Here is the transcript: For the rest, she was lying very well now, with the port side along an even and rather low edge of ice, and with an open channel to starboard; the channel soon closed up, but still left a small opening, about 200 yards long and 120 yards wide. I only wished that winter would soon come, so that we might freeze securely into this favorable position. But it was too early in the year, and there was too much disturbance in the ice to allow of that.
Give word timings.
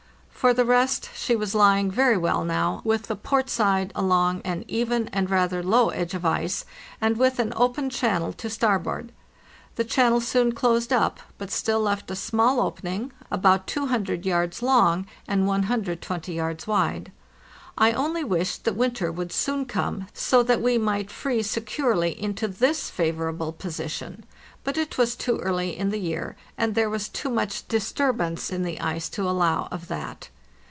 For 0.41 0.55
the 0.55 0.65
rest, 0.65 1.11
she 1.13 1.35
was 1.35 1.53
lying 1.53 1.91
very 1.91 2.17
well 2.17 2.43
now, 2.43 2.81
with 2.83 3.03
the 3.03 3.15
port 3.15 3.47
side 3.47 3.91
along 3.93 4.41
an 4.43 4.65
even 4.67 5.07
and 5.09 5.29
rather 5.29 5.61
low 5.61 5.89
edge 5.89 6.15
of 6.15 6.25
ice, 6.25 6.65
and 6.99 7.15
with 7.15 7.37
an 7.37 7.53
open 7.55 7.91
channel 7.91 8.33
to 8.33 8.49
starboard; 8.49 9.11
the 9.75 9.83
channel 9.83 10.19
soon 10.19 10.51
closed 10.53 10.91
up, 10.91 11.19
but 11.37 11.51
still 11.51 11.79
left 11.81 12.09
a 12.09 12.15
small 12.15 12.59
opening, 12.59 13.11
about 13.29 13.67
200 13.67 14.25
yards 14.25 14.63
long 14.63 15.05
and 15.27 15.45
120 15.45 16.33
yards 16.33 16.65
wide. 16.65 17.11
I 17.77 17.91
only 17.93 18.23
wished 18.23 18.63
that 18.65 18.75
winter 18.75 19.11
would 19.11 19.31
soon 19.31 19.65
come, 19.65 20.07
so 20.13 20.41
that 20.43 20.61
we 20.61 20.77
might 20.79 21.09
freeze 21.11 21.49
securely 21.49 22.19
into 22.21 22.47
this 22.47 22.89
favorable 22.89 23.53
position. 23.53 24.25
But 24.63 24.77
it 24.77 24.97
was 24.99 25.15
too 25.15 25.37
early 25.39 25.75
in 25.75 25.89
the 25.89 25.97
year, 25.97 26.35
and 26.57 26.75
there 26.75 26.89
was 26.91 27.07
too 27.09 27.29
much 27.29 27.67
disturbance 27.67 28.51
in 28.51 28.61
the 28.61 28.79
ice 28.81 29.07
to 29.09 29.27
allow 29.27 29.67
of 29.71 29.87
that. 29.87 30.29